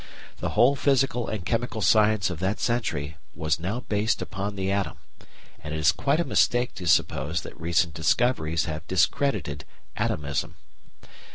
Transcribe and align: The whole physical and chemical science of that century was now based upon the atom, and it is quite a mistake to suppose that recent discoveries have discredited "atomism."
The 0.39 0.57
whole 0.57 0.75
physical 0.75 1.27
and 1.27 1.45
chemical 1.45 1.79
science 1.79 2.31
of 2.31 2.39
that 2.39 2.59
century 2.59 3.17
was 3.35 3.59
now 3.59 3.81
based 3.81 4.19
upon 4.19 4.55
the 4.55 4.71
atom, 4.71 4.97
and 5.63 5.75
it 5.75 5.79
is 5.79 5.91
quite 5.91 6.19
a 6.19 6.25
mistake 6.25 6.73
to 6.73 6.87
suppose 6.87 7.41
that 7.41 7.55
recent 7.61 7.93
discoveries 7.93 8.65
have 8.65 8.87
discredited 8.87 9.63
"atomism." 9.95 10.55